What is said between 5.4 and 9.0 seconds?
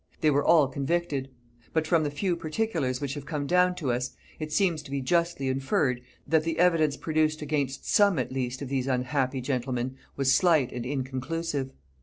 inferred, that the evidence produced against some at least of these